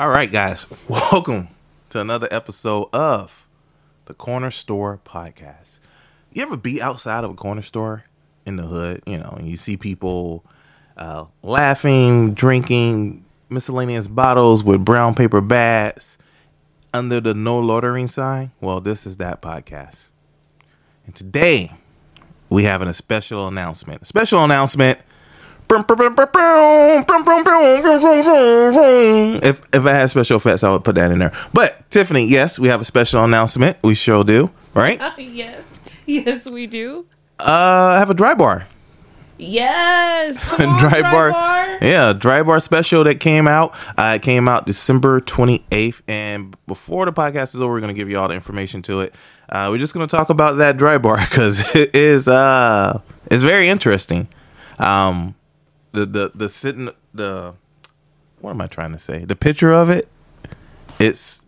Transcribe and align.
All 0.00 0.10
right, 0.10 0.30
guys, 0.30 0.64
welcome 0.88 1.48
to 1.88 1.98
another 2.00 2.28
episode 2.30 2.88
of 2.92 3.48
the 4.04 4.14
Corner 4.14 4.52
Store 4.52 5.00
Podcast. 5.04 5.80
You 6.32 6.42
ever 6.42 6.56
be 6.56 6.80
outside 6.80 7.24
of 7.24 7.32
a 7.32 7.34
corner 7.34 7.62
store 7.62 8.04
in 8.46 8.54
the 8.54 8.62
hood, 8.62 9.02
you 9.06 9.18
know, 9.18 9.34
and 9.36 9.48
you 9.48 9.56
see 9.56 9.76
people 9.76 10.44
uh, 10.96 11.24
laughing, 11.42 12.32
drinking 12.34 13.24
miscellaneous 13.50 14.06
bottles 14.06 14.62
with 14.62 14.84
brown 14.84 15.16
paper 15.16 15.40
bags 15.40 16.16
under 16.94 17.20
the 17.20 17.34
no 17.34 17.58
loitering 17.58 18.06
sign? 18.06 18.52
Well, 18.60 18.80
this 18.80 19.04
is 19.04 19.16
that 19.16 19.42
podcast. 19.42 20.10
And 21.06 21.14
today 21.16 21.72
we 22.48 22.62
have 22.62 22.82
a 22.82 22.94
special 22.94 23.48
announcement. 23.48 24.02
A 24.02 24.04
special 24.04 24.44
announcement 24.44 25.00
if 29.42 29.62
if 29.72 29.84
I 29.84 29.92
had 29.92 30.10
special 30.10 30.36
effects, 30.36 30.64
I 30.64 30.70
would 30.70 30.84
put 30.84 30.94
that 30.96 31.10
in 31.10 31.18
there. 31.18 31.32
But 31.52 31.90
Tiffany, 31.90 32.26
yes, 32.26 32.58
we 32.58 32.68
have 32.68 32.80
a 32.80 32.84
special 32.84 33.22
announcement. 33.24 33.76
We 33.82 33.94
sure 33.94 34.24
do, 34.24 34.50
right? 34.74 35.00
Uh, 35.00 35.12
yes, 35.18 35.62
yes, 36.06 36.50
we 36.50 36.66
do. 36.66 37.06
Uh, 37.38 37.94
I 37.94 37.98
have 37.98 38.10
a 38.10 38.14
dry 38.14 38.34
bar. 38.34 38.66
Yes, 39.40 40.36
on, 40.60 40.78
dry, 40.78 41.00
dry 41.00 41.02
bar. 41.12 41.30
bar. 41.30 41.78
Yeah, 41.80 42.12
dry 42.12 42.42
bar 42.42 42.58
special 42.58 43.04
that 43.04 43.20
came 43.20 43.46
out. 43.46 43.72
Uh, 43.96 44.14
it 44.16 44.22
came 44.22 44.48
out 44.48 44.66
December 44.66 45.20
twenty 45.20 45.64
eighth, 45.70 46.02
and 46.08 46.56
before 46.66 47.04
the 47.04 47.12
podcast 47.12 47.54
is 47.54 47.60
over, 47.60 47.72
we're 47.74 47.80
gonna 47.80 47.94
give 47.94 48.10
you 48.10 48.18
all 48.18 48.28
the 48.28 48.34
information 48.34 48.82
to 48.82 49.00
it. 49.00 49.14
Uh, 49.48 49.68
we're 49.70 49.78
just 49.78 49.94
gonna 49.94 50.08
talk 50.08 50.30
about 50.30 50.56
that 50.56 50.76
dry 50.76 50.98
bar 50.98 51.16
because 51.28 51.74
it 51.76 51.94
is 51.94 52.26
uh, 52.26 53.00
it's 53.30 53.42
very 53.42 53.68
interesting. 53.68 54.28
Um, 54.78 55.34
the 55.92 56.06
the 56.06 56.32
the 56.34 56.48
sitting 56.48 56.90
the 57.14 57.54
what 58.40 58.50
am 58.50 58.60
I 58.60 58.66
trying 58.66 58.92
to 58.92 58.98
say? 58.98 59.24
The 59.24 59.36
picture 59.36 59.72
of 59.72 59.90
it, 59.90 60.08
it's 60.98 61.44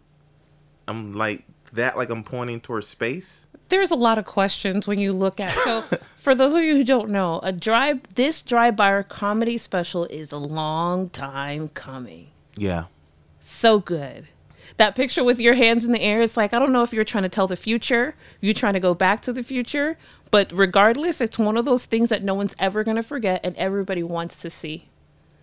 I'm 0.89 1.15
like 1.15 1.45
that, 1.73 1.97
like 1.97 2.11
I'm 2.11 2.25
pointing 2.25 2.61
towards 2.61 2.87
space. 2.89 3.47
There's 3.69 3.93
a 3.93 3.97
lot 3.97 4.19
of 4.19 4.25
questions 4.25 4.89
when 4.89 4.99
you 4.99 5.13
look 5.13 5.39
at. 5.39 5.53
So, 5.55 5.81
for 6.21 6.35
those 6.35 6.55
of 6.55 6.63
you 6.63 6.75
who 6.75 6.85
don't 6.85 7.11
know, 7.11 7.39
a 7.43 7.53
dry 7.53 8.01
this 8.15 8.43
dry 8.43 8.71
bar 8.71 9.03
comedy 9.05 9.57
special 9.59 10.05
is 10.07 10.33
a 10.33 10.39
long 10.39 11.11
time 11.11 11.69
coming. 11.69 12.29
Yeah. 12.57 12.85
So 13.41 13.79
good. 13.79 14.27
That 14.77 14.95
picture 14.95 15.23
with 15.23 15.39
your 15.39 15.55
hands 15.55 15.85
in 15.85 15.93
the 15.93 16.01
air, 16.01 16.23
it's 16.23 16.37
like 16.37 16.53
I 16.53 16.59
don't 16.59 16.73
know 16.73 16.83
if 16.83 16.93
you're 16.93 17.05
trying 17.05 17.23
to 17.23 17.29
tell 17.29 17.47
the 17.47 17.57
future, 17.57 18.17
you're 18.41 18.55
trying 18.55 18.75
to 18.75 18.81
go 18.81 18.95
back 18.95 19.21
to 19.23 19.33
the 19.33 19.43
future, 19.43 19.97
but 20.31 20.51
regardless, 20.53 21.21
it's 21.21 21.39
one 21.39 21.57
of 21.57 21.65
those 21.65 21.85
things 21.87 22.09
that 22.11 22.23
no 22.23 22.35
one's 22.35 22.55
ever 22.59 22.85
going 22.85 22.97
to 22.97 23.03
forget 23.03 23.41
and 23.45 23.57
everybody 23.57 24.03
wants 24.03 24.41
to 24.41 24.51
see. 24.51 24.89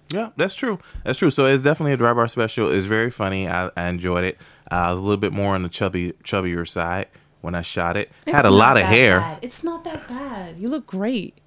Yeah, 0.10 0.30
that's 0.38 0.56
true. 0.56 0.80
That's 1.04 1.20
true. 1.20 1.30
So 1.32 1.46
it's 1.46 1.64
definitely 1.64 1.94
a 1.94 1.98
dry 1.98 2.14
bar 2.14 2.28
special. 2.30 2.72
It's 2.72 2.86
very 2.86 3.12
funny. 3.12 3.48
I, 3.48 3.70
I 3.76 3.90
enjoyed 3.90 4.24
it. 4.24 4.38
Uh, 4.72 4.76
I 4.76 4.92
was 4.92 5.00
a 5.00 5.04
little 5.04 5.18
bit 5.18 5.34
more 5.34 5.54
on 5.54 5.64
the 5.64 5.70
chubby, 5.70 6.14
chubbier 6.24 6.68
side 6.68 7.08
when 7.42 7.56
I 7.56 7.62
shot 7.62 7.98
it. 7.98 8.10
It's 8.26 8.36
Had 8.36 8.46
a 8.46 8.50
lot 8.50 8.78
of 8.78 8.84
hair. 8.84 9.20
Bad. 9.20 9.40
It's 9.42 9.64
not 9.64 9.84
that 9.84 10.08
bad. 10.08 10.58
You 10.58 10.70
look 10.70 10.88
great. 10.88 11.38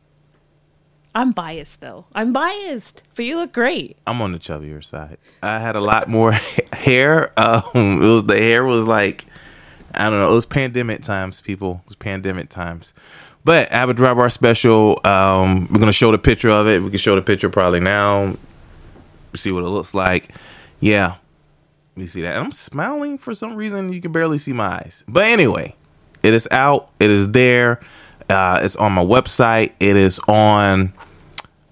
I'm 1.15 1.33
biased 1.33 1.81
though. 1.81 2.05
I'm 2.15 2.33
biased, 2.33 3.03
but 3.17 3.25
you 3.25 3.37
look 3.37 3.53
great. 3.53 3.97
I'm 4.07 4.23
on 4.23 4.33
the 4.33 4.39
chubbier 4.39 4.85
side. 4.85 5.19
I 5.43 5.59
had 5.59 5.75
a 5.75 5.81
lot 5.81 6.09
more 6.09 6.33
hair. 6.73 7.33
Um, 7.39 7.63
it 7.75 8.07
was 8.07 8.25
the 8.25 8.39
hair 8.39 8.65
was 8.65 8.87
like 8.87 9.25
I 9.95 10.11
don't 10.11 10.19
know. 10.19 10.31
It 10.31 10.35
was 10.35 10.47
pandemic 10.47 11.03
times, 11.03 11.41
people. 11.41 11.81
It 11.85 11.89
was 11.89 11.97
pandemic 11.97 12.49
times. 12.49 12.95
But 13.45 13.73
I 13.73 13.77
have 13.77 13.89
a 13.89 13.95
dry 13.95 14.13
bar 14.15 14.31
special. 14.31 15.01
Um, 15.05 15.67
we're 15.71 15.81
gonna 15.81 15.93
show 15.93 16.13
the 16.13 16.19
picture 16.19 16.51
of 16.51 16.69
it. 16.69 16.83
We 16.83 16.91
can 16.91 16.99
show 16.99 17.15
the 17.15 17.23
picture 17.23 17.49
probably 17.49 17.81
now. 17.81 18.37
See 19.35 19.53
what 19.53 19.65
it 19.65 19.69
looks 19.69 19.95
like. 19.95 20.29
Yeah, 20.81 21.17
you 21.97 22.07
see 22.07 22.23
that. 22.23 22.37
I'm 22.37 22.53
smiling 22.53 23.19
for 23.19 23.35
some 23.35 23.57
reason. 23.57 23.93
You 23.93 24.01
can 24.01 24.13
barely 24.13 24.39
see 24.39 24.53
my 24.53 24.67
eyes. 24.67 25.05
But 25.09 25.25
anyway, 25.25 25.75
it 26.23 26.35
is 26.35 26.49
out. 26.51 26.91
It 27.01 27.11
is 27.11 27.31
there. 27.31 27.81
Uh, 28.29 28.61
it's 28.63 28.77
on 28.77 28.93
my 28.93 29.05
website. 29.05 29.73
It 29.81 29.97
is 29.97 30.19
on 30.29 30.93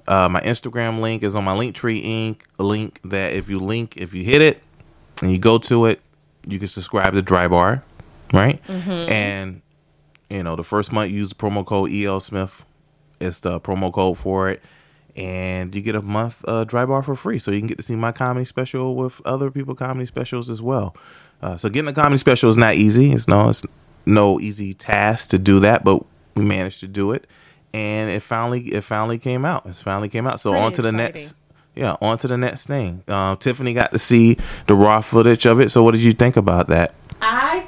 uh, 0.06 0.28
my 0.28 0.40
Instagram 0.40 1.00
link. 1.00 1.22
Is 1.22 1.34
on 1.34 1.44
my 1.44 1.54
Linktree 1.54 2.04
Inc. 2.04 2.40
link 2.58 3.00
that 3.04 3.34
if 3.34 3.48
you 3.48 3.58
link, 3.58 3.96
if 3.96 4.14
you 4.14 4.24
hit 4.24 4.42
it 4.42 4.62
and 5.22 5.30
you 5.30 5.38
go 5.38 5.58
to 5.58 5.86
it, 5.86 6.00
you 6.46 6.58
can 6.58 6.68
subscribe 6.68 7.12
to 7.14 7.22
Dry 7.22 7.46
Bar, 7.46 7.82
right? 8.32 8.62
Mm-hmm. 8.66 9.10
And 9.10 9.62
you 10.30 10.42
know, 10.42 10.56
the 10.56 10.64
first 10.64 10.92
month 10.92 11.12
use 11.12 11.30
the 11.30 11.34
promo 11.34 11.64
code 11.64 11.92
EL 11.92 12.20
Smith. 12.20 12.64
It's 13.20 13.40
the 13.40 13.60
promo 13.60 13.92
code 13.92 14.18
for 14.18 14.48
it. 14.50 14.62
And 15.16 15.74
you 15.74 15.80
get 15.80 15.96
a 15.96 16.02
month 16.02 16.44
uh, 16.46 16.64
dry 16.64 16.84
bar 16.86 17.02
for 17.02 17.16
free. 17.16 17.38
So 17.38 17.50
you 17.50 17.58
can 17.58 17.66
get 17.66 17.78
to 17.78 17.82
see 17.82 17.96
my 17.96 18.12
comedy 18.12 18.44
special 18.44 18.94
with 18.94 19.20
other 19.24 19.50
people 19.50 19.74
comedy 19.74 20.06
specials 20.06 20.48
as 20.48 20.62
well. 20.62 20.94
Uh, 21.42 21.56
so 21.56 21.68
getting 21.68 21.88
a 21.88 21.92
comedy 21.92 22.18
special 22.18 22.50
is 22.50 22.56
not 22.56 22.76
easy. 22.76 23.12
It's 23.12 23.26
no 23.26 23.48
it's 23.48 23.64
no 24.06 24.38
easy 24.38 24.74
task 24.74 25.30
to 25.30 25.38
do 25.38 25.60
that, 25.60 25.82
but 25.82 26.04
we 26.34 26.44
managed 26.44 26.80
to 26.80 26.88
do 26.88 27.12
it. 27.12 27.26
And 27.72 28.10
it 28.10 28.20
finally 28.20 28.60
it 28.68 28.82
finally 28.82 29.18
came 29.18 29.44
out. 29.44 29.66
It 29.66 29.74
finally 29.76 30.08
came 30.08 30.26
out. 30.26 30.40
So 30.40 30.50
Pretty 30.50 30.64
on 30.64 30.72
to 30.74 30.82
the 30.82 30.92
next 30.92 31.34
yeah, 31.74 31.96
on 32.00 32.18
to 32.18 32.28
the 32.28 32.38
next 32.38 32.66
thing. 32.66 33.04
Uh, 33.06 33.36
Tiffany 33.36 33.72
got 33.72 33.92
to 33.92 33.98
see 33.98 34.36
the 34.66 34.74
raw 34.74 35.00
footage 35.00 35.46
of 35.46 35.60
it. 35.60 35.70
So 35.70 35.82
what 35.82 35.92
did 35.92 36.00
you 36.02 36.12
think 36.12 36.36
about 36.36 36.68
that? 36.68 36.92
I 37.20 37.60
thought 37.60 37.67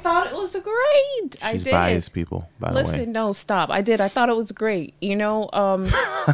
great. 0.91 1.33
She's 1.33 1.61
I 1.61 1.63
did. 1.63 1.71
biased, 1.71 2.13
people. 2.13 2.49
By 2.59 2.71
Listen, 2.71 2.91
the 2.91 2.99
way, 2.99 3.05
no, 3.05 3.33
stop. 3.33 3.69
I 3.69 3.81
did. 3.81 4.01
I 4.01 4.07
thought 4.07 4.29
it 4.29 4.35
was 4.35 4.51
great. 4.51 4.93
You 5.01 5.15
know, 5.15 5.49
um, 5.53 5.87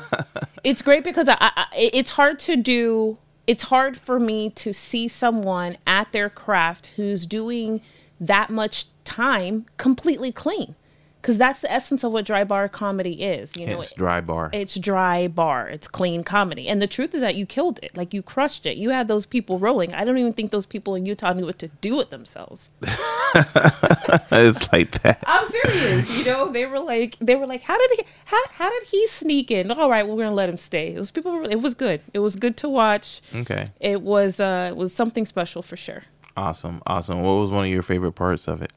it's 0.64 0.82
great 0.82 1.04
because 1.04 1.30
I, 1.30 1.38
I, 1.40 1.66
it's 1.74 2.12
hard 2.12 2.40
to 2.40 2.56
do. 2.56 3.18
It's 3.46 3.64
hard 3.64 3.98
for 3.98 4.20
me 4.20 4.50
to 4.52 4.74
see 4.74 5.08
someone 5.08 5.78
at 5.86 6.12
their 6.12 6.30
craft 6.30 6.88
who's 6.98 7.26
doing 7.26 7.82
that 8.20 8.50
much 8.50 8.88
time 9.06 9.66
completely 9.78 10.32
clean 10.32 10.76
because 11.22 11.38
that's 11.38 11.62
the 11.62 11.72
essence 11.72 12.04
of 12.04 12.12
what 12.12 12.26
dry 12.26 12.44
bar 12.44 12.70
comedy 12.70 13.24
is. 13.24 13.56
You 13.56 13.68
know, 13.68 13.82
it's 13.82 13.94
dry 13.94 14.22
bar. 14.22 14.50
It's 14.54 14.76
dry 14.76 15.28
bar. 15.28 15.68
It's 15.68 15.88
clean 15.88 16.24
comedy. 16.24 16.68
And 16.68 16.82
the 16.82 16.88
truth 16.88 17.14
is 17.14 17.22
that 17.22 17.36
you 17.36 17.46
killed 17.46 17.80
it. 17.84 17.98
Like 17.98 18.14
you 18.14 18.22
crushed 18.22 18.66
it. 18.66 18.78
You 18.78 18.92
had 18.92 19.08
those 19.08 19.26
people 19.26 19.60
rolling. 19.60 19.94
I 19.94 20.06
don't 20.06 20.18
even 20.18 20.34
think 20.34 20.52
those 20.52 20.66
people 20.66 20.96
in 20.96 21.06
Utah 21.06 21.34
knew 21.34 21.46
what 21.46 21.60
to 21.60 21.68
do 21.82 21.96
with 21.96 22.10
themselves. 22.10 22.70
it's 22.82 24.72
like 24.72 24.92
that. 25.02 25.24
I'm 25.26 25.46
serious. 25.46 26.20
You 26.20 26.26
know, 26.26 26.52
they 26.52 26.66
were 26.66 26.80
like, 26.80 27.18
they 27.20 27.36
were 27.36 27.48
like, 27.48 27.64
how 27.64 27.78
did 27.78 27.92
he, 27.98 28.06
how, 28.26 28.42
how 28.52 28.70
did 28.70 28.84
he 28.88 29.08
sneak 29.08 29.52
in? 29.52 29.72
All 29.72 29.90
right, 29.90 30.08
well, 30.08 30.16
we're 30.16 30.24
gonna 30.24 30.36
let 30.36 30.50
him 30.50 30.58
stay. 30.58 30.94
It 30.94 31.00
was 31.00 31.12
people. 31.12 31.46
It 31.46 31.62
was 31.62 31.74
good. 31.74 32.02
It 32.14 32.20
was 32.20 32.36
good 32.36 32.58
to 32.58 32.70
watch. 32.70 33.22
Okay. 33.34 33.68
It 33.80 34.02
was, 34.02 34.40
uh, 34.40 34.68
it 34.72 34.78
was 34.78 34.94
something 34.94 35.26
special 35.26 35.62
for 35.62 35.76
sure. 35.76 36.04
Awesome, 36.36 36.82
awesome. 36.86 37.22
What 37.24 37.34
was 37.34 37.52
one 37.52 37.66
of 37.66 37.72
your 37.72 37.82
favorite 37.82 38.14
parts 38.14 38.48
of 38.48 38.62
it? 38.62 38.72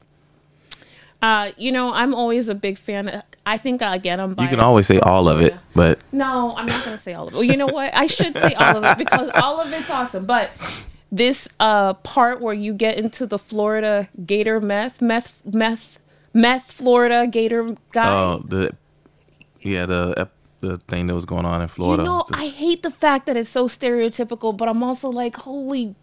Uh, 1.23 1.53
you 1.57 1.71
know, 1.71 1.93
I'm 1.93 2.15
always 2.15 2.49
a 2.49 2.55
big 2.55 2.79
fan. 2.79 3.23
I 3.45 3.59
think 3.59 3.83
again, 3.83 4.21
I'm. 4.21 4.33
Biased. 4.33 4.51
You 4.51 4.57
can 4.57 4.65
always 4.65 4.87
say 4.87 4.99
all 5.01 5.29
of 5.29 5.41
it, 5.41 5.55
but 5.75 6.01
no, 6.13 6.55
I'm 6.57 6.67
not 6.67 6.85
going 6.85 6.97
to 6.97 7.03
say 7.03 7.13
all 7.13 7.29
of 7.29 7.35
it. 7.35 7.37
Well, 7.37 7.45
you 7.45 7.57
know 7.57 7.67
what? 7.67 7.95
I 7.95 8.07
should 8.07 8.35
say 8.35 8.55
all 8.55 8.77
of 8.77 8.85
it 8.85 8.99
because 8.99 9.31
all 9.35 9.61
of 9.61 9.73
it's 9.73 9.91
awesome. 9.91 10.25
But 10.25 10.51
this 11.13 11.49
uh 11.59 11.95
part 11.95 12.41
where 12.41 12.55
you 12.55 12.73
get 12.73 12.97
into 12.97 13.27
the 13.27 13.39
Florida 13.39 14.09
Gator 14.25 14.61
meth, 14.61 15.03
meth, 15.03 15.43
meth, 15.45 15.99
meth, 16.33 16.71
Florida 16.73 17.27
Gator 17.27 17.77
guy. 17.93 18.13
Oh, 18.13 18.43
the 18.47 18.75
yeah, 19.61 19.87
the 19.87 20.29
the 20.61 20.77
thing 20.77 21.07
that 21.07 21.15
was 21.15 21.25
going 21.25 21.45
on 21.45 21.63
in 21.63 21.69
Florida. 21.69 22.03
You 22.03 22.09
know, 22.09 22.25
Just... 22.29 22.41
I 22.41 22.47
hate 22.47 22.83
the 22.83 22.91
fact 22.91 23.27
that 23.27 23.37
it's 23.37 23.51
so 23.51 23.69
stereotypical, 23.69 24.57
but 24.57 24.69
I'm 24.69 24.83
also 24.83 25.11
like, 25.11 25.37
holy 25.37 25.95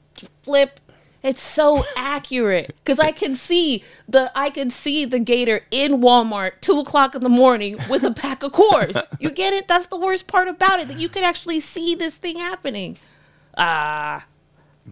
flip 0.43 0.79
it's 1.23 1.41
so 1.41 1.83
accurate 1.95 2.75
because 2.83 2.99
I 2.99 3.11
can 3.11 3.35
see 3.35 3.83
the 4.07 4.31
I 4.35 4.49
can 4.49 4.69
see 4.69 5.05
the 5.05 5.19
gator 5.19 5.65
in 5.71 6.01
Walmart 6.01 6.61
two 6.61 6.79
o'clock 6.79 7.15
in 7.15 7.23
the 7.23 7.29
morning 7.29 7.77
with 7.89 8.03
a 8.03 8.11
pack 8.11 8.43
of 8.43 8.51
Coors. 8.51 9.01
You 9.19 9.31
get 9.31 9.53
it? 9.53 9.67
That's 9.67 9.87
the 9.87 9.97
worst 9.97 10.27
part 10.27 10.47
about 10.47 10.79
it 10.79 10.87
that 10.89 10.97
you 10.99 11.09
can 11.09 11.23
actually 11.23 11.59
see 11.59 11.95
this 11.95 12.15
thing 12.17 12.37
happening. 12.37 12.97
Ah. 13.57 14.17
Uh, 14.17 14.21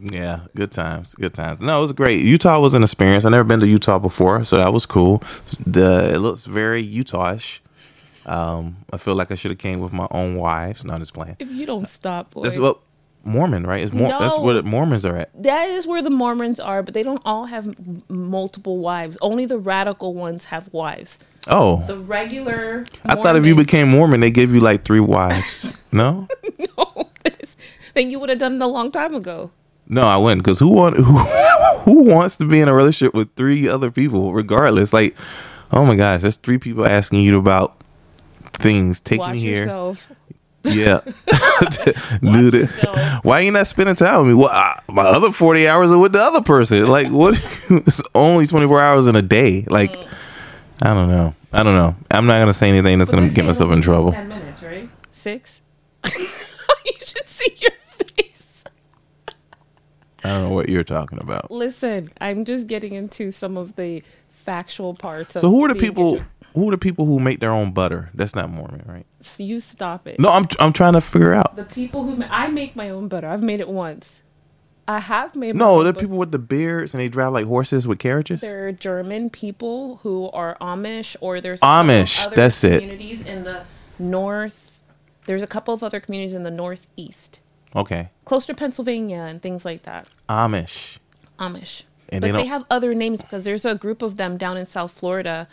yeah, 0.01 0.41
good 0.55 0.73
times, 0.73 1.15
good 1.15 1.33
times. 1.33 1.61
No, 1.61 1.79
it 1.79 1.81
was 1.83 1.93
great. 1.93 2.21
Utah 2.21 2.59
was 2.59 2.73
an 2.73 2.83
experience. 2.83 3.23
I 3.23 3.29
never 3.29 3.45
been 3.45 3.61
to 3.61 3.67
Utah 3.67 3.97
before, 3.97 4.43
so 4.43 4.57
that 4.57 4.73
was 4.73 4.85
cool. 4.85 5.23
The 5.65 6.13
it 6.13 6.17
looks 6.17 6.45
very 6.45 6.85
Utahish. 6.85 7.59
Um, 8.25 8.77
I 8.91 8.97
feel 8.97 9.15
like 9.15 9.31
I 9.31 9.35
should 9.35 9.51
have 9.51 9.57
came 9.57 9.79
with 9.79 9.93
my 9.93 10.07
own 10.11 10.35
wives. 10.35 10.83
Not 10.83 10.99
just 10.99 11.13
playing. 11.13 11.37
If 11.39 11.49
you 11.49 11.65
don't 11.65 11.87
stop, 11.87 12.31
boy. 12.31 12.41
That's 12.41 12.59
what 12.59 12.79
Mormon, 13.25 13.65
right? 13.65 13.83
Is 13.83 13.91
Mor- 13.91 14.09
no, 14.09 14.19
that's 14.19 14.37
where 14.37 14.53
the 14.53 14.63
Mormons 14.63 15.03
are 15.03 15.17
at. 15.17 15.31
That 15.41 15.69
is 15.69 15.87
where 15.87 16.01
the 16.01 16.11
Mormons 16.11 16.59
are, 16.59 16.83
but 16.83 16.93
they 16.93 17.03
don't 17.03 17.21
all 17.25 17.45
have 17.45 17.67
m- 17.67 18.03
multiple 18.07 18.77
wives. 18.77 19.17
Only 19.19 19.45
the 19.45 19.57
radical 19.57 20.13
ones 20.13 20.45
have 20.45 20.71
wives. 20.71 21.17
Oh, 21.47 21.83
the 21.87 21.97
regular. 21.97 22.85
I 23.03 23.15
thought 23.15 23.35
if 23.35 23.45
you 23.45 23.55
became 23.55 23.89
Mormon, 23.89 24.19
they 24.19 24.31
give 24.31 24.53
you 24.53 24.59
like 24.59 24.83
three 24.83 24.99
wives. 24.99 25.81
no, 25.91 26.27
no. 26.77 27.09
then 27.95 28.11
you 28.11 28.19
would 28.19 28.29
have 28.29 28.39
done 28.39 28.55
it 28.55 28.61
a 28.61 28.67
long 28.67 28.91
time 28.91 29.15
ago. 29.15 29.51
No, 29.87 30.03
I 30.03 30.17
wouldn't. 30.17 30.43
Because 30.43 30.59
who 30.59 30.69
want 30.69 30.97
who, 30.97 31.17
who 31.83 32.03
wants 32.03 32.37
to 32.37 32.47
be 32.47 32.61
in 32.61 32.67
a 32.67 32.73
relationship 32.73 33.13
with 33.15 33.33
three 33.35 33.67
other 33.67 33.89
people, 33.89 34.33
regardless? 34.33 34.93
Like, 34.93 35.15
oh 35.71 35.85
my 35.85 35.95
gosh, 35.95 36.21
there's 36.21 36.37
three 36.37 36.59
people 36.59 36.85
asking 36.85 37.21
you 37.21 37.37
about 37.37 37.81
things. 38.53 38.99
Take 38.99 39.19
Watch 39.19 39.33
me 39.33 39.39
here. 39.39 39.61
Yourself 39.61 40.07
Yeah, 40.65 41.01
dude. 42.21 42.55
it- 42.55 42.69
No. 42.83 43.19
Why 43.23 43.41
you 43.41 43.51
not 43.51 43.67
spending 43.67 43.95
time 43.95 44.19
with 44.19 44.27
me? 44.27 44.33
Well, 44.33 44.49
I, 44.49 44.79
my 44.89 45.03
other 45.03 45.31
forty 45.31 45.67
hours 45.67 45.91
are 45.91 45.97
with 45.97 46.13
the 46.13 46.19
other 46.19 46.41
person. 46.41 46.85
Like, 46.87 47.07
what? 47.07 47.35
it's 47.69 48.01
only 48.13 48.47
twenty 48.47 48.67
four 48.67 48.81
hours 48.81 49.07
in 49.07 49.15
a 49.15 49.21
day. 49.21 49.65
Like, 49.69 49.93
mm. 49.93 50.13
I 50.81 50.93
don't 50.93 51.09
know. 51.09 51.33
I 51.53 51.63
don't 51.63 51.75
know. 51.75 51.95
I'm 52.11 52.25
not 52.25 52.39
gonna 52.39 52.53
say 52.53 52.67
anything 52.69 52.97
that's 52.99 53.09
But 53.09 53.17
gonna 53.17 53.29
get 53.29 53.45
myself 53.45 53.71
in 53.71 53.81
trouble. 53.81 54.11
Ten 54.11 54.27
minutes, 54.27 54.61
right? 54.63 54.89
Six. 55.11 55.61
you 56.17 56.27
should 56.99 57.27
see 57.29 57.55
your 57.61 57.71
face. 58.07 58.63
I 60.23 60.29
don't 60.29 60.43
know 60.49 60.55
what 60.55 60.69
you're 60.69 60.83
talking 60.83 61.19
about. 61.19 61.51
Listen, 61.51 62.09
I'm 62.19 62.45
just 62.45 62.67
getting 62.67 62.93
into 62.93 63.31
some 63.31 63.57
of 63.57 63.75
the 63.75 64.03
factual 64.31 64.93
parts. 64.93 65.35
Of 65.35 65.41
So 65.41 65.49
who 65.49 65.63
are 65.65 65.67
the 65.69 65.75
people? 65.75 66.21
Who 66.53 66.69
are 66.69 66.71
the 66.71 66.77
people 66.77 67.05
who 67.05 67.19
make 67.19 67.39
their 67.41 67.51
own 67.51 67.71
butter? 67.73 68.09
That's 68.13 68.33
not 68.35 68.49
Mormon, 68.49 68.83
right? 68.87 69.05
So 69.25 69.43
you 69.43 69.59
stop 69.59 70.07
it. 70.07 70.19
No, 70.19 70.29
I'm 70.29 70.45
I'm 70.59 70.73
trying 70.73 70.93
to 70.93 71.01
figure 71.01 71.33
out. 71.33 71.55
The 71.55 71.63
people 71.63 72.03
who 72.03 72.15
ma- 72.17 72.27
I 72.29 72.47
make 72.47 72.75
my 72.75 72.89
own 72.89 73.07
butter. 73.07 73.27
I've 73.27 73.43
made 73.43 73.59
it 73.59 73.67
once. 73.67 74.21
I 74.87 74.99
have 74.99 75.35
made. 75.35 75.55
No, 75.55 75.83
the 75.83 75.93
people 75.93 76.17
with 76.17 76.31
the 76.31 76.39
beards 76.39 76.93
and 76.93 77.01
they 77.01 77.09
drive 77.09 77.33
like 77.33 77.47
horses 77.47 77.87
with 77.87 77.97
carriages. 77.97 78.41
They're 78.41 78.71
German 78.71 79.29
people 79.29 79.97
who 80.03 80.29
are 80.29 80.57
Amish, 80.61 81.15
or 81.21 81.41
there's 81.41 81.59
a 81.59 81.61
couple 81.61 81.79
of 81.79 81.87
Amish, 81.87 82.27
other 82.27 82.35
that's 82.35 82.63
it. 82.63 82.81
Communities 82.81 83.25
in 83.25 83.43
the 83.43 83.63
north. 83.97 84.81
There's 85.25 85.41
a 85.41 85.47
couple 85.47 85.73
of 85.73 85.83
other 85.83 85.99
communities 85.99 86.35
in 86.35 86.43
the 86.43 86.51
northeast, 86.51 87.39
Okay, 87.75 88.09
close 88.25 88.45
to 88.45 88.53
Pennsylvania 88.53 89.21
and 89.21 89.41
things 89.41 89.65
like 89.65 89.83
that. 89.83 90.07
Amish. 90.29 90.99
Amish. 91.39 91.83
And 92.09 92.21
but 92.21 92.31
they 92.31 92.43
they, 92.43 92.45
have 92.45 92.63
other 92.69 92.93
names 92.93 93.23
because 93.23 93.43
there's 93.43 93.65
a 93.65 93.73
group 93.73 94.03
of 94.03 94.17
them 94.17 94.37
down 94.37 94.55
in 94.55 94.67
South 94.67 94.91
Florida 94.91 95.47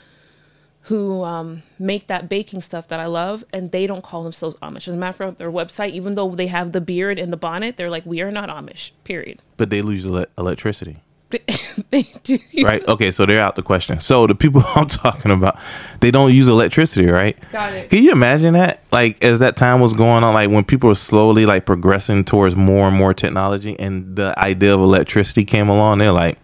who 0.82 1.22
um, 1.22 1.62
make 1.78 2.08
that 2.08 2.28
baking 2.28 2.60
stuff 2.60 2.88
that 2.88 2.98
I 2.98 3.06
love, 3.06 3.44
and 3.52 3.70
they 3.70 3.86
don't 3.86 4.02
call 4.02 4.24
themselves 4.24 4.56
Amish. 4.62 4.88
As 4.88 4.94
a 4.94 4.96
matter 4.96 5.24
of 5.24 5.30
fact, 5.30 5.38
their 5.38 5.50
website, 5.50 5.90
even 5.90 6.16
though 6.16 6.34
they 6.34 6.48
have 6.48 6.72
the 6.72 6.80
beard 6.80 7.18
and 7.18 7.32
the 7.32 7.36
bonnet, 7.36 7.76
they're 7.76 7.90
like, 7.90 8.04
we 8.04 8.20
are 8.20 8.30
not 8.30 8.48
Amish, 8.48 8.90
period. 9.04 9.40
But 9.56 9.70
they 9.70 9.80
lose 9.80 10.04
ele- 10.04 10.26
electricity. 10.36 10.98
they 11.90 12.02
do. 12.24 12.38
right? 12.62 12.86
Okay, 12.86 13.10
so 13.10 13.24
they're 13.24 13.40
out 13.40 13.56
the 13.56 13.62
question. 13.62 14.00
So 14.00 14.26
the 14.26 14.34
people 14.34 14.62
I'm 14.74 14.86
talking 14.86 15.30
about, 15.30 15.58
they 16.00 16.10
don't 16.10 16.32
use 16.34 16.48
electricity, 16.48 17.06
right? 17.06 17.38
Got 17.52 17.72
it. 17.72 17.88
Can 17.88 18.02
you 18.02 18.12
imagine 18.12 18.54
that? 18.54 18.82
Like 18.90 19.22
as 19.24 19.38
that 19.38 19.56
time 19.56 19.80
was 19.80 19.94
going 19.94 20.24
on, 20.24 20.34
like 20.34 20.50
when 20.50 20.64
people 20.64 20.88
were 20.88 20.94
slowly 20.94 21.46
like 21.46 21.64
progressing 21.64 22.24
towards 22.24 22.54
more 22.56 22.88
and 22.88 22.96
more 22.96 23.14
technology, 23.14 23.78
and 23.78 24.16
the 24.16 24.38
idea 24.38 24.74
of 24.74 24.80
electricity 24.80 25.44
came 25.44 25.70
along, 25.70 25.98
they're 25.98 26.12
like, 26.12 26.38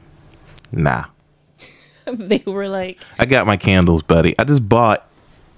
"Nah, 0.73 1.05
they 2.29 2.43
were 2.47 2.69
like, 2.69 3.01
I 3.19 3.27
got 3.27 3.47
my 3.47 3.57
candles, 3.57 4.03
buddy. 4.03 4.35
I 4.39 4.45
just 4.45 4.69
bought 4.69 5.05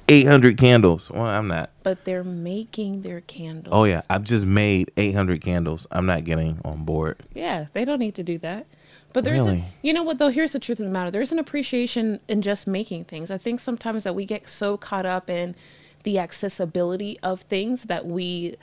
800 0.08 0.56
candles. 0.58 1.10
Well, 1.10 1.22
I'm 1.24 1.48
not. 1.48 1.70
but 1.82 2.04
they're 2.04 2.24
making 2.24 3.02
their 3.02 3.20
candles. 3.22 3.72
Oh 3.72 3.84
yeah, 3.84 4.02
I've 4.10 4.24
just 4.24 4.44
made 4.46 4.90
800 4.96 5.40
candles. 5.40 5.86
I'm 5.90 6.06
not 6.06 6.24
getting 6.24 6.60
on 6.64 6.84
board. 6.84 7.22
Yeah, 7.34 7.66
they 7.72 7.84
don't 7.84 7.98
need 8.00 8.14
to 8.16 8.22
do 8.22 8.38
that. 8.38 8.66
But 9.12 9.24
there's, 9.24 9.42
Really? 9.42 9.58
a, 9.58 9.64
you 9.82 9.92
know 9.92 10.02
what 10.04 10.18
though? 10.18 10.28
Here's 10.28 10.52
the 10.52 10.58
truth 10.60 10.78
of 10.80 10.86
the 10.86 10.92
matter. 10.92 11.10
There's 11.10 11.32
an 11.32 11.38
appreciation 11.40 12.20
in 12.28 12.42
just 12.42 12.66
making 12.66 13.04
things. 13.04 13.30
I 13.30 13.38
think 13.38 13.58
sometimes 13.60 14.04
that 14.04 14.14
we 14.14 14.24
get 14.24 14.48
so 14.48 14.76
caught 14.76 15.04
up 15.06 15.28
in 15.28 15.54
the 16.04 16.18
accessibility 16.18 17.18
of 17.22 17.42
things 17.42 17.84
that 17.84 18.06
we 18.06 18.56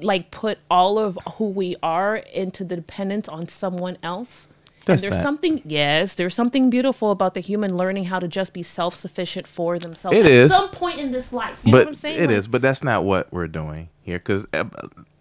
like 0.00 0.30
put 0.30 0.58
all 0.70 0.98
of 0.98 1.18
who 1.36 1.46
we 1.48 1.74
are 1.82 2.16
into 2.16 2.64
the 2.64 2.76
dependence 2.76 3.28
on 3.28 3.48
someone 3.48 3.96
else. 4.02 4.46
That's 4.86 5.02
and 5.02 5.12
there's 5.12 5.18
not- 5.18 5.22
something, 5.28 5.62
yes, 5.64 6.14
there's 6.14 6.34
something 6.34 6.70
beautiful 6.70 7.10
about 7.10 7.34
the 7.34 7.40
human 7.40 7.76
learning 7.76 8.04
how 8.06 8.18
to 8.18 8.26
just 8.28 8.52
be 8.54 8.62
self-sufficient 8.62 9.46
for 9.46 9.78
themselves. 9.78 10.16
It 10.16 10.24
at 10.24 10.30
is. 10.30 10.56
some 10.56 10.70
point 10.70 10.98
in 10.98 11.12
this 11.12 11.32
life. 11.32 11.60
You 11.62 11.72
know 11.72 11.78
what 11.78 11.86
I'm 11.88 11.92
but 11.92 11.98
saying? 11.98 12.16
it 12.18 12.28
Like, 12.28 12.30
is. 12.30 12.48
But 12.48 12.62
that's 12.62 12.82
not 12.82 13.04
what 13.04 13.30
we're 13.32 13.46
doing 13.48 13.88
here, 14.02 14.18
because 14.18 14.46
uh, 14.52 14.64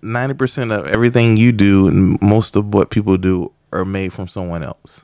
90 0.02 0.34
percent 0.36 0.72
of 0.72 0.88
everything 0.88 1.36
you 1.38 1.52
do 1.52 1.88
and 1.88 2.22
most 2.22 2.56
of 2.56 2.74
what 2.74 2.90
people 2.90 3.18
do 3.18 3.52
are 3.74 3.84
made 3.86 4.14
from 4.14 4.28
someone 4.28 4.64
else. 4.64 5.04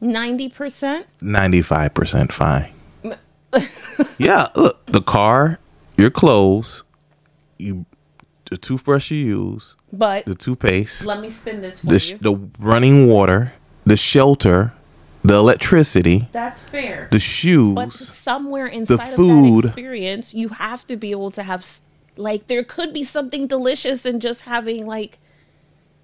Ninety 0.00 0.48
percent. 0.48 1.06
95 1.20 1.94
percent 1.94 2.32
fine. 2.32 2.70
yeah, 4.18 4.48
look, 4.56 4.84
the 4.86 5.00
car, 5.02 5.58
your 5.96 6.10
clothes, 6.10 6.84
you, 7.58 7.86
the 8.50 8.56
toothbrush 8.56 9.10
you 9.10 9.18
use, 9.18 9.76
But 9.92 10.26
the 10.26 10.34
toothpaste, 10.34 11.06
let 11.06 11.20
me 11.20 11.30
spin 11.30 11.60
this 11.60 11.80
for 11.80 11.86
the 11.86 11.98
you. 11.98 12.18
the 12.18 12.50
running 12.58 13.06
water, 13.08 13.52
the 13.86 13.96
shelter, 13.96 14.72
the 15.22 15.34
electricity, 15.34 16.28
That's 16.32 16.62
fair. 16.62 17.08
the 17.10 17.18
shoes. 17.18 17.74
But 17.74 17.92
somewhere 17.92 18.66
inside 18.66 19.10
of 19.10 19.14
food. 19.16 19.64
that 19.64 19.68
experience, 19.68 20.34
you 20.34 20.48
have 20.50 20.86
to 20.86 20.96
be 20.96 21.10
able 21.10 21.30
to 21.32 21.42
have, 21.42 21.80
like, 22.16 22.46
there 22.46 22.64
could 22.64 22.92
be 22.92 23.04
something 23.04 23.46
delicious 23.46 24.04
in 24.04 24.20
just 24.20 24.42
having, 24.42 24.86
like, 24.86 25.18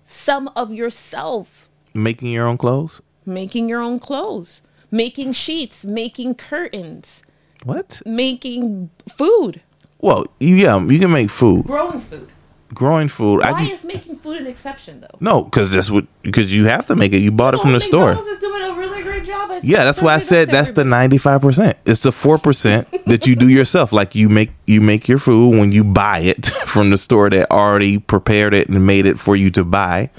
some 0.07 0.49
of 0.57 0.73
yourself 0.73 1.69
making 1.95 2.29
your 2.31 2.47
own 2.47 2.57
clothes. 2.59 3.01
making 3.27 3.69
your 3.69 3.81
own 3.81 3.99
clothes, 3.99 4.63
making 4.91 5.33
sheets, 5.33 5.85
making 5.85 6.35
curtains, 6.35 7.23
What? 7.65 8.01
making 8.07 8.91
food, 9.09 9.61
Well, 10.01 10.25
yeah, 10.41 10.81
you 10.83 10.99
can 10.99 11.13
make 11.13 11.31
food, 11.31 11.65
growing 11.67 12.01
food. 12.01 12.29
Growing 12.75 13.09
food. 13.09 13.41
Why 13.41 13.51
I 13.53 13.63
is 13.65 13.85
making 13.85 14.17
food 14.19 14.39
an 14.41 14.47
exception, 14.47 15.01
though? 15.01 15.17
no, 15.21 15.45
because 15.45 15.73
that's 15.73 15.91
what 15.91 16.07
because 16.23 16.55
you 16.55 16.67
have 16.67 16.87
to 16.87 16.97
make 16.97 17.13
it. 17.13 17.19
You 17.19 17.33
bought 17.33 17.55
it 17.55 17.59
Oh, 17.61 17.63
from 17.63 17.73
the 17.73 17.81
store. 17.81 18.15
Doing 18.41 18.63
a 18.63 18.75
really 18.75 19.03
great 19.03 19.25
job 19.25 19.61
Yeah, 19.63 19.85
that's 19.85 20.01
why 20.03 20.15
I 20.15 20.19
said 20.19 20.49
that's 20.49 20.71
the 20.73 20.85
ninety 20.85 21.19
five 21.19 21.41
percent. 21.41 21.77
It's 21.87 22.03
the 22.03 22.13
four 22.13 22.39
percent 22.39 22.89
that 23.07 23.27
you 23.27 23.37
do 23.37 23.49
yourself. 23.59 23.93
Like 23.93 24.15
you 24.15 24.29
make 24.29 24.51
you 24.67 24.81
make 24.81 25.09
your 25.09 25.19
food 25.19 25.59
when 25.59 25.73
you 25.73 25.85
buy 25.85 26.19
it 26.21 26.47
from 26.67 26.91
the 26.91 26.99
store 26.99 27.29
that 27.31 27.51
already 27.51 27.99
prepared 27.99 28.55
it 28.55 28.69
and 28.69 28.87
made 28.87 29.07
it 29.07 29.19
for 29.19 29.37
you 29.37 29.51
to 29.53 29.65
buy. 29.65 30.11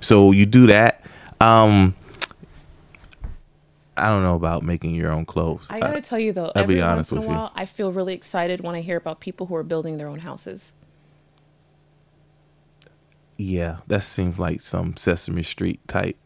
So 0.00 0.32
you 0.32 0.46
do 0.46 0.66
that. 0.68 1.02
Um 1.40 1.94
I 3.96 4.08
don't 4.10 4.22
know 4.22 4.36
about 4.36 4.62
making 4.62 4.94
your 4.94 5.10
own 5.10 5.26
clothes. 5.26 5.68
I 5.72 5.80
gotta 5.80 6.00
tell 6.00 6.20
you 6.20 6.32
though, 6.32 6.52
I'll 6.54 6.62
every 6.62 6.76
be 6.76 6.80
honest 6.80 7.10
once 7.10 7.24
in 7.24 7.32
a 7.32 7.34
with 7.34 7.50
you. 7.56 7.60
I 7.60 7.66
feel 7.66 7.90
really 7.92 8.14
excited 8.14 8.60
when 8.60 8.76
I 8.76 8.80
hear 8.80 8.96
about 8.96 9.18
people 9.20 9.46
who 9.46 9.56
are 9.56 9.64
building 9.64 9.96
their 9.96 10.06
own 10.06 10.20
houses. 10.20 10.72
Yeah, 13.38 13.78
that 13.86 14.02
seems 14.02 14.38
like 14.38 14.60
some 14.60 14.96
Sesame 14.96 15.42
Street 15.42 15.80
type 15.86 16.16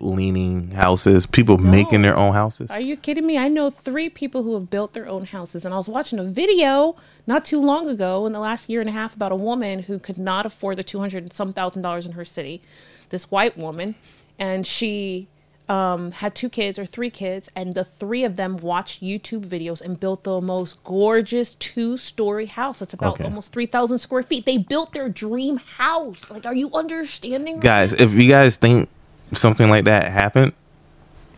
leaning 0.00 0.70
houses. 0.70 1.26
People 1.26 1.58
making 1.58 2.02
their 2.02 2.16
own 2.16 2.32
houses. 2.32 2.70
Are 2.70 2.80
you 2.80 2.96
kidding 2.96 3.26
me? 3.26 3.36
I 3.36 3.48
know 3.48 3.70
three 3.70 4.08
people 4.08 4.44
who 4.44 4.54
have 4.54 4.70
built 4.70 4.94
their 4.94 5.08
own 5.08 5.26
houses, 5.26 5.64
and 5.64 5.74
I 5.74 5.76
was 5.76 5.88
watching 5.88 6.18
a 6.18 6.24
video 6.24 6.96
not 7.26 7.44
too 7.44 7.60
long 7.60 7.88
ago 7.88 8.24
in 8.24 8.32
the 8.32 8.38
last 8.38 8.68
year 8.68 8.80
and 8.80 8.88
a 8.88 8.92
half 8.92 9.14
about 9.14 9.32
a 9.32 9.36
woman 9.36 9.80
who 9.80 9.98
could 9.98 10.16
not 10.16 10.46
afford 10.46 10.78
the 10.78 10.84
two 10.84 11.00
hundred 11.00 11.24
and 11.24 11.32
some 11.32 11.52
thousand 11.52 11.82
dollars 11.82 12.06
in 12.06 12.12
her 12.12 12.24
city. 12.24 12.62
This 13.10 13.30
white 13.30 13.58
woman, 13.58 13.96
and 14.38 14.66
she 14.66 15.28
um, 15.70 16.10
had 16.10 16.34
two 16.34 16.48
kids 16.48 16.78
or 16.78 16.84
three 16.86 17.10
kids, 17.10 17.48
and 17.54 17.74
the 17.76 17.84
three 17.84 18.24
of 18.24 18.34
them 18.36 18.56
watched 18.56 19.00
YouTube 19.02 19.46
videos 19.46 19.80
and 19.80 20.00
built 20.00 20.24
the 20.24 20.40
most 20.40 20.82
gorgeous 20.82 21.54
two-story 21.54 22.46
house. 22.46 22.82
It's 22.82 22.92
about 22.92 23.14
Okay. 23.14 23.24
almost 23.24 23.52
three 23.52 23.66
thousand 23.66 23.98
square 24.00 24.22
feet. 24.24 24.46
They 24.46 24.56
built 24.58 24.92
their 24.94 25.08
dream 25.08 25.58
house. 25.58 26.30
Like, 26.30 26.44
are 26.44 26.54
you 26.54 26.70
understanding? 26.74 27.54
right 27.56 27.62
guys, 27.62 27.92
if 27.92 28.12
you 28.14 28.28
guys 28.28 28.56
think 28.56 28.88
something 29.32 29.68
like 29.70 29.84
that 29.84 30.08
happened, 30.08 30.52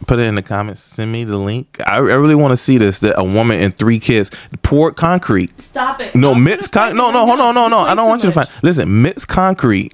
put 0.06 0.18
it 0.18 0.22
in 0.22 0.34
the 0.34 0.42
comments. 0.42 0.80
Send 0.80 1.12
me 1.12 1.24
the 1.24 1.36
link. 1.36 1.76
I, 1.86 1.96
I 1.96 1.98
really 1.98 2.34
want 2.34 2.52
to 2.52 2.56
see 2.56 2.78
this. 2.78 3.00
That 3.00 3.18
a 3.20 3.24
woman 3.24 3.60
and 3.60 3.76
three 3.76 3.98
kids 3.98 4.30
poured 4.62 4.96
concrete. 4.96 5.60
Stop 5.60 6.00
it. 6.00 6.14
No, 6.14 6.34
mixed 6.34 6.72
gonna 6.72 6.88
con. 6.92 6.96
No, 6.96 7.10
no, 7.10 7.26
hold 7.26 7.40
on, 7.40 7.54
no, 7.54 7.68
no. 7.68 7.78
I 7.80 7.94
don't 7.94 8.08
want 8.08 8.22
you 8.22 8.30
to 8.30 8.34
find. 8.34 8.48
Listen, 8.62 9.02
mixed 9.02 9.28
concrete, 9.28 9.92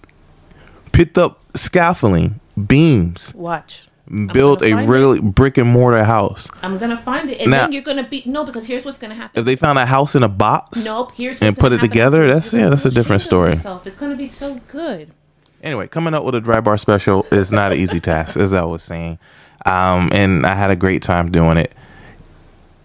picked 0.92 1.18
up 1.18 1.40
scaffolding, 1.57 2.38
beams, 2.66 3.35
Watch. 3.35 3.83
Built 4.33 4.61
gonna 4.61 4.83
a 4.83 4.87
really 4.87 5.21
brick 5.21 5.59
and 5.59 5.69
mortar 5.69 6.05
house. 6.05 6.50
I'm 6.62 6.79
gonna 6.79 6.97
find 6.97 7.31
it, 7.31 7.41
and 7.41 7.50
Now- 7.50 7.62
then 7.62 7.73
you're 7.73 7.83
gonna 7.83 8.07
be 8.09 8.23
no, 8.27 8.45
because 8.45 8.67
here's 8.67 8.85
what's 8.85 8.99
gonna 8.99 9.15
happen. 9.15 9.38
If 9.38 9.45
they 9.47 9.57
found 9.57 9.79
a 9.79 9.87
house 9.87 10.15
in 10.15 10.23
a 10.23 10.29
box, 10.29 10.85
nope, 10.85 11.12
here's 11.15 11.38
and 11.41 11.57
put 11.57 11.73
it 11.73 11.77
happen 11.77 11.91
together, 11.91 12.27
that's- 12.27 12.53
yeah, 12.53 12.69
that's 12.69 12.85
a 12.85 12.91
different 12.91 13.23
story. 13.23 13.50
yourself. 13.50 13.87
It's 13.87 13.97
gonna 13.97 14.17
be 14.17 14.29
so 14.29 14.61
good. 14.69 15.11
anyway, 15.62 15.88
coming 15.88 16.15
up 16.15 16.25
with 16.25 16.35
a 16.37 16.41
dry 16.41 16.61
bar 16.61 16.79
special 16.79 17.27
is 17.33 17.50
not 17.50 17.73
an 17.73 17.79
easy 17.79 17.99
task, 18.00 18.37
as 18.37 18.55
I 18.55 18.65
was 18.65 18.83
saying. 18.83 19.19
Um, 19.67 20.09
and 20.12 20.47
I 20.47 20.55
had 20.55 20.71
a 20.71 20.77
great 20.77 21.03
time 21.03 21.33
doing 21.33 21.57
it. 21.57 21.73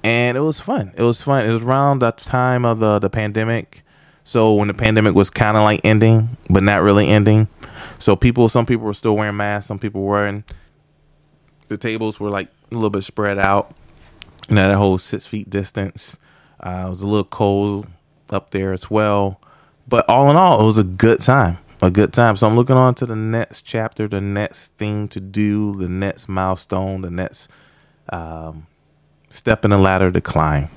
And 0.04 0.38
it 0.38 0.42
was 0.42 0.60
fun. 0.60 0.92
It 0.98 1.04
was 1.04 1.22
fun. 1.24 1.46
It 1.46 1.54
was 1.54 1.62
around 1.62 2.00
the 2.00 2.12
time 2.12 2.66
of 2.66 2.80
the, 2.80 3.00
the 3.00 3.10
pandemic. 3.10 3.84
So 4.24 4.54
when 4.54 4.68
the 4.68 4.74
pandemic 4.74 5.16
was 5.16 5.30
kind 5.30 5.56
of 5.56 5.64
like 5.64 5.82
ending, 5.84 6.36
but 6.50 6.64
not 6.64 6.82
really 6.82 7.08
ending. 7.08 7.48
So 8.00 8.16
people, 8.16 8.50
some 8.50 8.66
people 8.66 8.86
were 8.86 8.94
still 8.94 9.16
wearing 9.16 9.38
masks. 9.38 9.68
Some 9.68 9.80
people 9.80 10.02
weren't. 10.02 10.44
The 11.74 11.78
tables 11.80 12.20
were 12.20 12.30
like 12.30 12.50
a 12.72 12.76
little 12.76 12.92
bit 12.92 13.04
spread 13.04 13.40
out. 13.40 13.76
Know, 14.48 14.68
that 14.68 14.78
whole 14.78 15.00
six 15.00 15.26
feet 15.26 15.50
distance. 15.50 16.20
Uh, 16.60 16.84
it 16.86 16.90
was 16.90 17.02
a 17.02 17.08
little 17.08 17.24
cold 17.24 17.88
up 18.30 18.52
there 18.52 18.74
as 18.74 18.92
well. 18.92 19.42
But 19.88 20.08
all 20.08 20.30
in 20.30 20.36
all, 20.36 20.62
it 20.62 20.66
was 20.66 20.78
a 20.78 20.84
good 20.84 21.20
time. 21.20 21.58
A 21.82 21.90
good 21.90 22.14
time. 22.14 22.38
So 22.38 22.46
I'm 22.46 22.56
looking 22.56 22.76
on 22.76 22.94
to 22.96 23.08
the 23.08 23.16
next 23.16 23.64
chapter, 23.64 24.08
the 24.08 24.22
next 24.22 24.74
thing 24.74 25.08
to 25.08 25.20
do, 25.20 25.76
the 25.78 25.90
next 25.90 26.30
milestone, 26.30 27.02
the 27.02 27.10
next 27.10 27.50
um, 28.10 28.68
step 29.32 29.66
in 29.66 29.72
the 29.72 29.80
ladder 29.80 30.12
to 30.12 30.22
climb. 30.22 30.70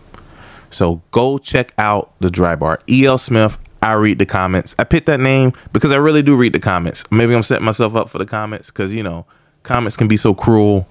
So 0.71 1.03
go 1.11 1.37
check 1.37 1.75
out 1.77 2.15
the 2.21 2.31
dry 2.31 2.57
bar. 2.57 2.81
E.L. 2.89 3.19
Smith, 3.19 3.59
I 3.83 3.93
read 3.93 4.19
the 4.19 4.25
comments. 4.25 4.75
I 4.79 4.85
picked 4.85 5.09
that 5.09 5.21
name 5.21 5.53
because 5.75 5.93
I 5.93 5.97
really 5.97 6.23
do 6.23 6.35
read 6.37 6.55
the 6.55 6.59
comments. 6.59 7.05
Maybe 7.11 7.35
I'm 7.35 7.43
setting 7.43 7.67
myself 7.67 7.95
up 7.95 8.09
for 8.09 8.17
the 8.17 8.25
comments 8.25 8.71
because 8.71 8.95
you 8.95 9.03
know 9.03 9.27
comments 9.67 9.97
can 9.97 10.09
be 10.09 10.17
so 10.17 10.33
cruel. 10.35 10.87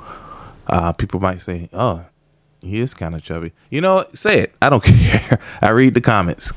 Uh, 0.67 0.93
people 0.93 1.19
might 1.19 1.41
say, 1.41 1.69
"Oh, 1.73 2.05
he 2.61 2.79
is 2.79 2.93
kind 2.93 3.15
of 3.15 3.23
chubby." 3.23 3.53
You 3.69 3.81
know, 3.81 4.05
say 4.13 4.39
it. 4.41 4.55
I 4.61 4.69
don't 4.69 4.83
care. 4.83 5.39
I 5.61 5.69
read 5.69 5.93
the 5.93 6.01
comments. 6.01 6.53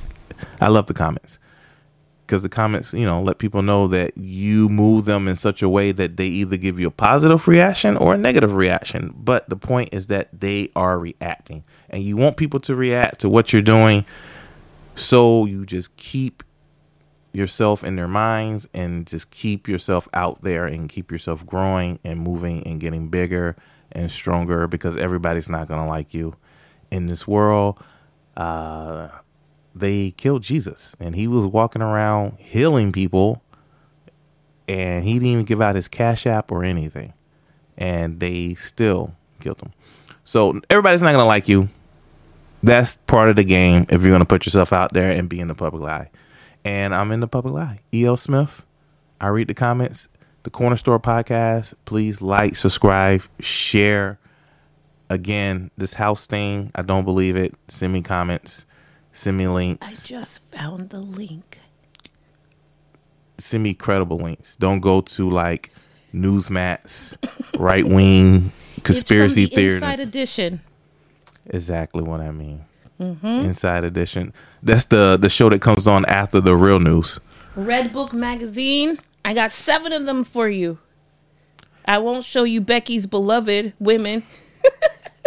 I 0.61 0.69
love 0.69 0.87
the 0.87 0.95
comments 0.95 1.39
because 2.27 2.43
the 2.43 2.49
comments, 2.49 2.93
you 2.93 3.07
know, 3.07 3.23
let 3.23 3.39
people 3.39 3.63
know 3.63 3.87
that 3.89 4.17
you 4.19 4.69
move 4.69 5.07
them 5.07 5.27
in 5.29 5.35
such 5.35 5.63
a 5.63 5.69
way 5.69 5.93
that 5.93 6.17
they 6.17 6.27
either 6.27 6.57
give 6.59 6.79
you 6.79 6.89
a 6.89 6.91
positive 6.91 7.49
reaction 7.49 7.97
or 7.97 8.15
a 8.15 8.19
negative 8.19 8.55
reaction. 8.55 9.15
But 9.17 9.49
the 9.49 9.57
point 9.57 9.91
is 9.93 10.09
that 10.09 10.29
they 10.39 10.71
are 10.77 10.99
reacting, 10.99 11.65
and 11.89 12.03
you 12.03 12.17
want 12.17 12.37
people 12.37 12.61
to 12.61 12.75
react 12.75 13.21
to 13.21 13.29
what 13.29 13.53
you're 13.53 13.63
doing. 13.63 14.05
So 14.95 15.47
you 15.47 15.65
just 15.65 15.97
keep 15.97 16.43
yourself 17.33 17.85
in 17.85 17.97
their 17.97 18.09
minds 18.09 18.69
and 18.75 19.07
just 19.07 19.31
keep 19.31 19.69
yourself 19.69 20.09
out 20.15 20.43
there 20.43 20.67
and 20.67 20.89
keep 20.89 21.11
yourself 21.13 21.45
growing 21.47 21.99
and 22.05 22.21
moving 22.21 22.67
and 22.67 22.81
getting 22.81 23.09
bigger 23.09 23.57
and 23.93 24.11
stronger 24.11 24.67
because 24.67 24.97
everybody's 24.97 25.49
not 25.49 25.69
going 25.69 25.81
to 25.81 25.87
like 25.87 26.15
you 26.15 26.35
in 26.91 27.07
this 27.07 27.27
world. 27.27 27.83
Uh, 28.37 29.09
they 29.75 30.11
killed 30.13 30.43
Jesus 30.43 30.97
and 30.99 31.15
he 31.15 31.29
was 31.29 31.47
walking 31.47 31.83
around 31.83 32.39
healing 32.39 32.93
people 32.93 33.43
and 34.67 35.05
he 35.05 35.15
didn't 35.15 35.29
even 35.29 35.45
give 35.45 35.61
out 35.61 35.77
his 35.77 35.89
cash 35.89 36.27
app 36.27 36.51
or 36.51 36.65
anything 36.65 37.13
and 37.77 38.21
they 38.21 38.55
still 38.55 39.15
killed 39.41 39.61
him. 39.61 39.73
So 40.25 40.61
everybody's 40.69 41.03
not 41.03 41.13
going 41.13 41.23
to 41.23 41.25
like 41.25 41.49
you 41.49 41.69
that's 42.63 42.97
part 42.97 43.29
of 43.29 43.37
the 43.37 43.45
game 43.45 43.87
if 43.89 44.03
you're 44.03 44.11
going 44.11 44.21
to 44.21 44.27
put 44.27 44.47
yourself 44.47 44.73
out 44.73 44.93
there 44.93 45.11
and 45.11 45.29
be 45.29 45.41
in 45.41 45.49
the 45.49 45.55
public 45.55 45.89
eye. 45.89 46.11
And 46.65 46.95
I'm 46.95 47.11
in 47.13 47.21
the 47.21 47.29
public 47.29 47.55
eye. 47.63 47.81
E.L. 47.95 48.17
Smith, 48.17 48.65
I 49.21 49.29
read 49.29 49.49
the 49.49 49.55
comments. 49.55 50.09
The 50.45 50.51
Corner 50.51 50.77
Store 50.77 50.99
podcast. 51.01 51.75
Please 51.85 52.23
like, 52.23 52.57
subscribe, 52.57 53.23
share. 53.41 54.19
Again, 55.11 55.71
this 55.77 55.95
house 55.95 56.27
thing, 56.27 56.71
I 56.75 56.83
don't 56.83 57.05
believe 57.05 57.37
it. 57.37 57.55
Send 57.69 57.93
me 57.93 58.03
comments, 58.03 58.67
send 59.13 59.37
me 59.39 59.49
links. 59.49 60.05
I 60.05 60.07
just 60.07 60.41
found 60.53 60.91
the 60.91 61.01
link. 61.01 61.59
send 63.39 63.63
me 63.63 63.75
credible 63.75 64.19
links. 64.19 64.57
Don't 64.57 64.81
go 64.81 65.01
to 65.01 65.31
like 65.31 65.71
Newsmax, 66.13 67.17
right 67.59 67.87
wing 67.87 68.53
conspiracy 68.85 69.45
it's 69.45 69.53
from 69.53 69.57
the 69.57 69.63
theories. 69.63 69.83
Inside 69.83 70.01
Edition. 70.01 70.61
Exactly 71.47 72.03
what 72.03 72.21
I 72.21 72.31
mean. 72.31 72.65
Mm-hmm. 73.01 73.27
Inside 73.27 73.85
Edition. 73.85 74.33
That's 74.63 74.87
the 74.87 75.17
the 75.17 75.29
show 75.29 75.49
that 75.51 75.61
comes 75.61 75.87
on 75.87 76.05
after 76.07 76.41
the 76.41 76.57
real 76.57 76.81
news. 76.81 77.21
Redbook 77.57 78.13
Magazine. 78.13 78.99
I 79.25 79.35
got 79.35 79.53
seven 79.53 79.93
of 79.93 80.05
them 80.07 80.25
for 80.25 80.49
you. 80.49 80.79
I 81.85 81.99
won't 81.99 82.25
show 82.25 82.45
you 82.45 82.61
Becky's 82.61 83.07
beloved 83.07 83.73
women. 83.79 84.23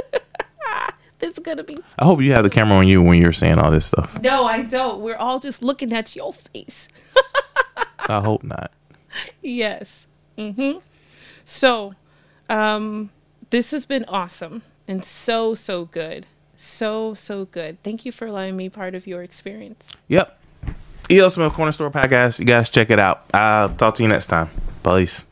this 1.20 1.32
is 1.32 1.40
gonna 1.40 1.64
be. 1.64 1.78
I 1.98 2.06
hope 2.06 2.22
you 2.22 2.34
have 2.34 2.44
the 2.44 2.50
camera 2.50 2.78
on 2.78 2.88
you 2.88 3.02
when 3.02 3.20
you're 3.20 3.32
saying 3.32 3.58
all 3.58 3.72
this 3.72 3.86
stuff. 3.86 4.22
No, 4.22 4.46
I 4.46 4.64
don't. 4.64 5.02
We're 5.02 5.18
all 5.18 5.40
just 5.40 5.64
looking 5.64 5.94
at 5.94 6.16
your 6.16 6.34
face. 6.34 6.88
I 8.00 8.20
hope 8.20 8.44
not. 8.44 8.72
Yes. 9.42 10.08
Mm-hmm. 10.38 10.80
So, 11.46 11.94
um, 12.50 13.10
this 13.50 13.72
has 13.72 13.86
been 13.86 14.06
awesome 14.08 14.62
and 14.88 15.04
so 15.06 15.54
so 15.54 15.86
good, 15.86 16.28
so 16.62 17.14
so 17.14 17.46
good. 17.46 17.82
Thank 17.84 18.06
you 18.06 18.12
for 18.12 18.26
allowing 18.26 18.56
me 18.56 18.70
part 18.70 18.96
of 18.96 19.08
your 19.08 19.24
experience. 19.24 19.92
Yep. 20.08 20.38
EL 21.10 21.30
Smith 21.30 21.54
Corner 21.54 21.72
Store 21.72 21.92
Podcast. 21.92 22.40
You 22.40 22.46
guys 22.46 22.70
check 22.70 22.90
it 22.90 23.00
out. 23.00 23.26
I'll 23.34 23.70
talk 23.70 23.96
to 23.96 24.04
you 24.04 24.10
next 24.10 24.28
time. 24.28 24.50
Peace. 24.84 25.26